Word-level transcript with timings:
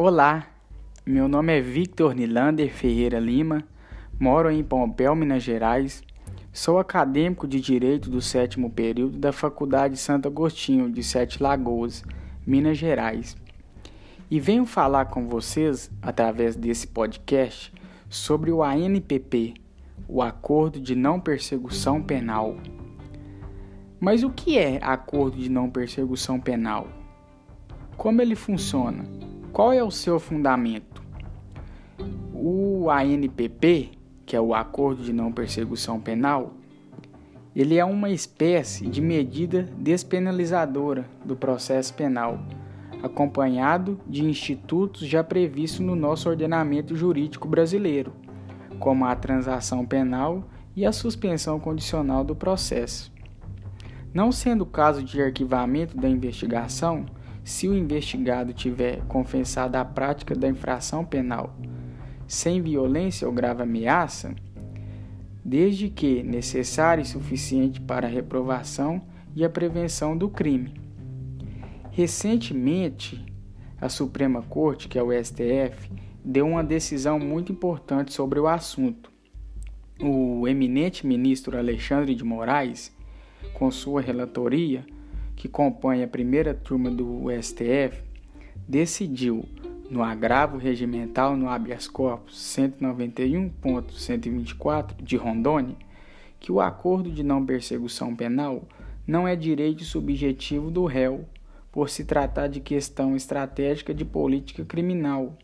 Olá, 0.00 0.46
meu 1.04 1.26
nome 1.26 1.58
é 1.58 1.60
Victor 1.60 2.14
Nilander 2.14 2.72
Ferreira 2.72 3.18
Lima, 3.18 3.64
moro 4.16 4.48
em 4.48 4.62
Pompéu, 4.62 5.12
Minas 5.16 5.42
Gerais. 5.42 6.04
Sou 6.52 6.78
acadêmico 6.78 7.48
de 7.48 7.60
Direito 7.60 8.08
do 8.08 8.20
sétimo 8.20 8.70
período 8.70 9.18
da 9.18 9.32
Faculdade 9.32 9.96
Santo 9.96 10.28
Agostinho 10.28 10.88
de 10.88 11.02
Sete 11.02 11.42
Lagoas, 11.42 12.04
Minas 12.46 12.78
Gerais. 12.78 13.36
E 14.30 14.38
venho 14.38 14.64
falar 14.64 15.06
com 15.06 15.26
vocês, 15.26 15.90
através 16.00 16.54
desse 16.54 16.86
podcast, 16.86 17.74
sobre 18.08 18.52
o 18.52 18.62
ANPP, 18.62 19.54
o 20.06 20.22
Acordo 20.22 20.80
de 20.80 20.94
Não 20.94 21.18
Persecução 21.18 22.00
Penal. 22.00 22.54
Mas 23.98 24.22
o 24.22 24.30
que 24.30 24.56
é 24.58 24.78
Acordo 24.80 25.38
de 25.38 25.48
Não 25.48 25.68
Persecução 25.68 26.38
Penal? 26.38 26.86
Como 27.96 28.22
ele 28.22 28.36
funciona? 28.36 29.04
Qual 29.52 29.72
é 29.72 29.82
o 29.82 29.90
seu 29.90 30.20
fundamento? 30.20 31.02
O 32.32 32.88
ANPP, 32.90 33.90
que 34.24 34.36
é 34.36 34.40
o 34.40 34.54
Acordo 34.54 35.02
de 35.02 35.12
Não 35.12 35.32
Persecução 35.32 35.98
Penal, 35.98 36.52
ele 37.56 37.76
é 37.76 37.84
uma 37.84 38.10
espécie 38.10 38.86
de 38.86 39.00
medida 39.00 39.64
despenalizadora 39.76 41.06
do 41.24 41.34
processo 41.34 41.92
penal, 41.94 42.38
acompanhado 43.02 43.98
de 44.06 44.24
institutos 44.24 45.06
já 45.08 45.24
previstos 45.24 45.80
no 45.80 45.96
nosso 45.96 46.28
ordenamento 46.28 46.94
jurídico 46.94 47.48
brasileiro, 47.48 48.12
como 48.78 49.06
a 49.06 49.16
transação 49.16 49.84
penal 49.84 50.44
e 50.76 50.86
a 50.86 50.92
suspensão 50.92 51.58
condicional 51.58 52.22
do 52.22 52.36
processo. 52.36 53.10
Não 54.14 54.30
sendo 54.30 54.64
caso 54.64 55.02
de 55.02 55.20
arquivamento 55.20 55.96
da 55.96 56.08
investigação, 56.08 57.06
se 57.48 57.66
o 57.66 57.74
investigado 57.74 58.52
tiver 58.52 59.00
confessado 59.06 59.76
a 59.76 59.84
prática 59.84 60.34
da 60.34 60.46
infração 60.46 61.02
penal 61.02 61.56
sem 62.26 62.60
violência 62.60 63.26
ou 63.26 63.32
grave 63.32 63.62
ameaça, 63.62 64.34
desde 65.42 65.88
que 65.88 66.22
necessário 66.22 67.00
e 67.00 67.06
suficiente 67.06 67.80
para 67.80 68.06
a 68.06 68.10
reprovação 68.10 69.00
e 69.34 69.42
a 69.42 69.48
prevenção 69.48 70.14
do 70.14 70.28
crime. 70.28 70.74
Recentemente, 71.90 73.24
a 73.80 73.88
Suprema 73.88 74.42
Corte, 74.42 74.86
que 74.86 74.98
é 74.98 75.02
o 75.02 75.10
STF, 75.10 75.90
deu 76.22 76.46
uma 76.46 76.62
decisão 76.62 77.18
muito 77.18 77.50
importante 77.50 78.12
sobre 78.12 78.38
o 78.38 78.46
assunto. 78.46 79.10
O 80.02 80.46
eminente 80.46 81.06
ministro 81.06 81.56
Alexandre 81.56 82.14
de 82.14 82.22
Moraes, 82.22 82.94
com 83.54 83.70
sua 83.70 84.02
relatoria, 84.02 84.84
que 85.38 85.48
compõe 85.48 86.02
a 86.02 86.08
primeira 86.08 86.52
turma 86.52 86.90
do 86.90 87.26
STF, 87.40 88.02
decidiu, 88.66 89.44
no 89.88 90.02
agravo 90.02 90.58
regimental 90.58 91.36
no 91.36 91.48
habeas 91.48 91.86
corpus 91.86 92.34
191.124 92.58 95.00
de 95.00 95.16
Rondônia, 95.16 95.76
que 96.40 96.50
o 96.50 96.60
acordo 96.60 97.08
de 97.08 97.22
não 97.22 97.46
persecução 97.46 98.16
penal 98.16 98.64
não 99.06 99.28
é 99.28 99.36
direito 99.36 99.84
subjetivo 99.84 100.72
do 100.72 100.86
réu, 100.86 101.24
por 101.70 101.88
se 101.88 102.04
tratar 102.04 102.48
de 102.48 102.58
questão 102.58 103.14
estratégica 103.14 103.94
de 103.94 104.04
política 104.04 104.64
criminal, 104.64 105.38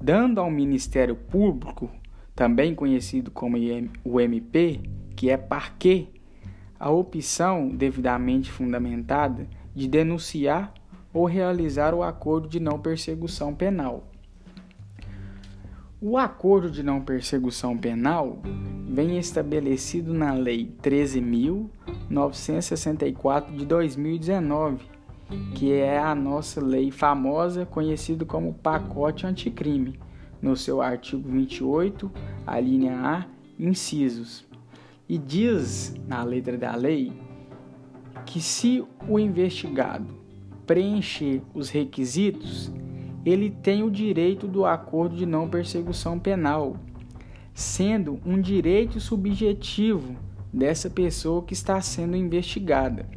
dando 0.00 0.40
ao 0.40 0.50
Ministério 0.50 1.14
Público, 1.14 1.88
também 2.34 2.74
conhecido 2.74 3.30
como 3.30 3.56
o 4.04 4.20
MP, 4.20 4.80
que 5.14 5.30
é 5.30 5.36
parquet, 5.36 6.08
a 6.80 6.90
opção 6.90 7.68
devidamente 7.68 8.50
fundamentada 8.50 9.46
de 9.74 9.86
denunciar 9.86 10.72
ou 11.12 11.26
realizar 11.26 11.92
o 11.94 12.02
acordo 12.02 12.48
de 12.48 12.58
não 12.58 12.80
persecução 12.80 13.54
penal. 13.54 14.08
O 16.00 16.16
acordo 16.16 16.70
de 16.70 16.82
não 16.82 17.02
persecução 17.02 17.76
penal 17.76 18.38
vem 18.88 19.18
estabelecido 19.18 20.14
na 20.14 20.32
Lei 20.32 20.74
13.964 20.82 23.54
de 23.54 23.66
2019, 23.66 24.86
que 25.54 25.74
é 25.74 25.98
a 25.98 26.14
nossa 26.14 26.64
lei 26.64 26.90
famosa 26.90 27.66
conhecida 27.66 28.24
como 28.24 28.54
pacote 28.54 29.26
anticrime, 29.26 30.00
no 30.40 30.56
seu 30.56 30.80
artigo 30.80 31.28
28, 31.28 32.10
a 32.46 32.58
linha 32.58 32.98
A, 32.98 33.26
incisos 33.58 34.48
e 35.10 35.18
diz 35.18 35.92
na 36.06 36.22
letra 36.22 36.56
da 36.56 36.72
lei 36.76 37.12
que 38.24 38.40
se 38.40 38.84
o 39.08 39.18
investigado 39.18 40.06
preencher 40.64 41.42
os 41.52 41.68
requisitos, 41.68 42.72
ele 43.26 43.50
tem 43.50 43.82
o 43.82 43.90
direito 43.90 44.46
do 44.46 44.64
acordo 44.64 45.16
de 45.16 45.26
não 45.26 45.48
persecução 45.48 46.16
penal, 46.16 46.76
sendo 47.52 48.20
um 48.24 48.40
direito 48.40 49.00
subjetivo 49.00 50.14
dessa 50.52 50.88
pessoa 50.88 51.42
que 51.42 51.54
está 51.54 51.80
sendo 51.80 52.16
investigada. 52.16 53.08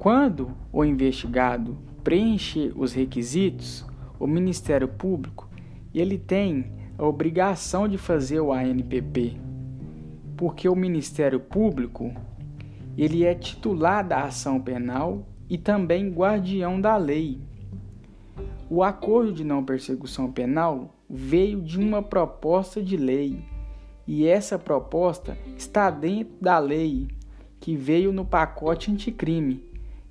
Quando 0.00 0.50
o 0.72 0.84
investigado 0.84 1.78
preencher 2.02 2.72
os 2.74 2.92
requisitos, 2.92 3.86
o 4.18 4.26
Ministério 4.26 4.88
Público 4.88 5.48
ele 5.94 6.18
tem 6.18 6.72
a 6.98 7.06
obrigação 7.06 7.86
de 7.86 7.96
fazer 7.96 8.40
o 8.40 8.52
ANPP, 8.52 9.46
porque 10.38 10.68
o 10.68 10.76
Ministério 10.76 11.40
Público 11.40 12.14
ele 12.96 13.24
é 13.24 13.34
titular 13.34 14.06
da 14.06 14.22
ação 14.22 14.60
penal 14.60 15.26
e 15.50 15.58
também 15.58 16.10
guardião 16.10 16.80
da 16.80 16.96
lei. 16.96 17.40
O 18.70 18.84
acordo 18.84 19.32
de 19.32 19.42
não 19.42 19.64
persecução 19.64 20.30
penal 20.30 20.94
veio 21.10 21.60
de 21.60 21.76
uma 21.76 22.00
proposta 22.00 22.80
de 22.80 22.96
lei 22.96 23.44
e 24.06 24.28
essa 24.28 24.56
proposta 24.56 25.36
está 25.56 25.90
dentro 25.90 26.34
da 26.40 26.58
lei 26.60 27.08
que 27.58 27.74
veio 27.74 28.12
no 28.12 28.24
pacote 28.24 28.92
anticrime. 28.92 29.64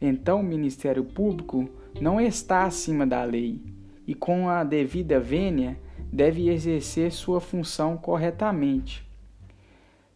Então, 0.00 0.40
o 0.40 0.44
Ministério 0.44 1.04
Público 1.04 1.68
não 2.00 2.18
está 2.18 2.64
acima 2.64 3.06
da 3.06 3.22
lei 3.24 3.60
e, 4.06 4.14
com 4.14 4.48
a 4.48 4.64
devida 4.64 5.20
vênia, 5.20 5.78
deve 6.10 6.48
exercer 6.48 7.12
sua 7.12 7.40
função 7.40 7.96
corretamente. 7.98 9.03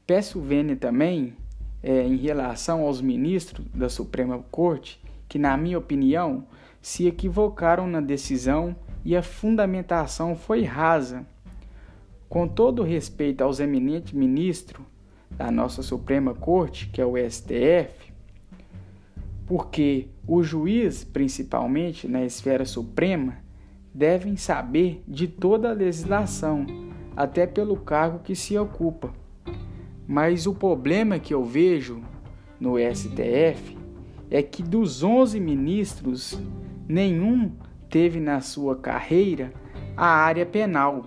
Peço 0.08 0.40
vênia 0.40 0.74
também 0.74 1.36
é, 1.82 2.02
em 2.02 2.16
relação 2.16 2.80
aos 2.80 2.98
ministros 3.02 3.66
da 3.74 3.90
Suprema 3.90 4.42
Corte 4.50 4.98
que, 5.28 5.38
na 5.38 5.54
minha 5.54 5.76
opinião, 5.76 6.46
se 6.80 7.06
equivocaram 7.06 7.86
na 7.86 8.00
decisão 8.00 8.74
e 9.04 9.14
a 9.14 9.22
fundamentação 9.22 10.34
foi 10.34 10.62
rasa. 10.62 11.26
Com 12.26 12.48
todo 12.48 12.82
respeito 12.82 13.44
aos 13.44 13.60
eminentes 13.60 14.14
ministros 14.14 14.82
da 15.30 15.50
nossa 15.50 15.82
Suprema 15.82 16.32
Corte, 16.34 16.88
que 16.88 17.02
é 17.02 17.04
o 17.04 17.18
STF, 17.30 18.10
porque 19.46 20.08
o 20.26 20.42
juiz, 20.42 21.04
principalmente 21.04 22.08
na 22.08 22.24
esfera 22.24 22.64
suprema, 22.64 23.36
devem 23.92 24.38
saber 24.38 25.04
de 25.06 25.28
toda 25.28 25.68
a 25.68 25.74
legislação, 25.74 26.64
até 27.14 27.46
pelo 27.46 27.76
cargo 27.76 28.20
que 28.20 28.34
se 28.34 28.56
ocupa. 28.56 29.12
Mas 30.08 30.46
o 30.46 30.54
problema 30.54 31.18
que 31.18 31.34
eu 31.34 31.44
vejo 31.44 32.02
no 32.58 32.76
STF 32.78 33.76
é 34.30 34.42
que 34.42 34.62
dos 34.62 35.02
11 35.02 35.38
ministros, 35.38 36.40
nenhum 36.88 37.52
teve 37.90 38.18
na 38.18 38.40
sua 38.40 38.74
carreira 38.74 39.52
a 39.94 40.06
área 40.06 40.46
penal. 40.46 41.04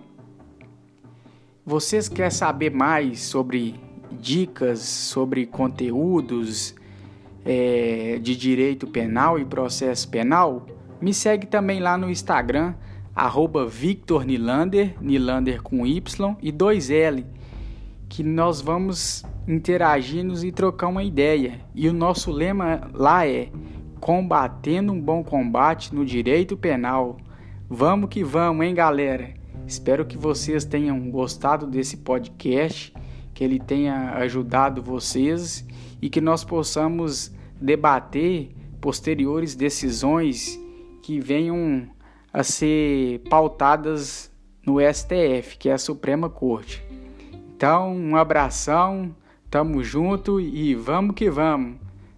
Vocês 1.66 2.08
querem 2.08 2.30
saber 2.30 2.70
mais 2.70 3.22
sobre 3.22 3.74
dicas, 4.12 4.80
sobre 4.80 5.48
conteúdos 5.48 6.76
é, 7.44 8.20
de 8.22 8.36
direito 8.36 8.86
penal 8.86 9.40
e 9.40 9.46
processo 9.46 10.08
penal? 10.10 10.68
Me 11.02 11.12
segue 11.12 11.48
também 11.48 11.80
lá 11.80 11.98
no 11.98 12.08
Instagram, 12.08 12.76
arroba 13.16 13.66
Victor 13.66 14.26
Nilander, 14.26 14.96
Nilander 15.02 15.64
com 15.64 15.88
Y 15.88 16.38
e 16.40 16.52
2L 16.52 17.41
que 18.12 18.24
nós 18.24 18.60
vamos 18.60 19.24
interagindo 19.48 20.46
e 20.46 20.52
trocar 20.52 20.88
uma 20.88 21.02
ideia. 21.02 21.62
E 21.74 21.88
o 21.88 21.94
nosso 21.94 22.30
lema 22.30 22.92
lá 22.94 23.26
é 23.26 23.50
combatendo 24.02 24.92
um 24.92 25.00
bom 25.00 25.24
combate 25.24 25.96
no 25.96 26.06
direito 26.06 26.58
penal. 26.58 27.16
Vamos 27.70 28.10
que 28.10 28.22
vamos, 28.22 28.66
hein, 28.66 28.76
galera? 28.76 29.34
Espero 29.66 30.06
que 30.06 30.18
vocês 30.18 30.66
tenham 30.66 31.10
gostado 31.10 31.66
desse 31.66 31.96
podcast, 31.96 32.94
que 33.34 33.46
ele 33.46 33.58
tenha 33.58 34.12
ajudado 34.16 34.84
vocês 34.84 35.66
e 36.02 36.10
que 36.10 36.20
nós 36.20 36.44
possamos 36.44 37.34
debater 37.62 38.54
posteriores 38.82 39.56
decisões 39.56 40.60
que 41.02 41.18
venham 41.18 41.88
a 42.34 42.44
ser 42.44 43.20
pautadas 43.30 44.30
no 44.68 44.80
STF, 44.82 45.58
que 45.58 45.70
é 45.70 45.74
a 45.74 45.78
Suprema 45.78 46.30
Corte. 46.30 46.91
Então, 47.62 47.96
um 47.96 48.16
abração, 48.16 49.16
tamo 49.48 49.84
junto 49.84 50.42
e 50.42 50.74
vamos 50.74 51.14
que 51.14 51.30
vamos. 51.30 51.76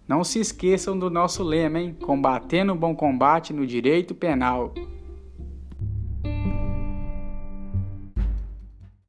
Não 0.08 0.24
se 0.24 0.40
esqueçam 0.40 0.98
do 0.98 1.10
nosso 1.10 1.44
lema, 1.44 1.82
hein? 1.82 1.98
Combatendo 2.02 2.72
o 2.72 2.78
bom 2.78 2.96
combate 2.96 3.52
no 3.52 3.68
direito 3.68 4.16
penal. 4.16 4.74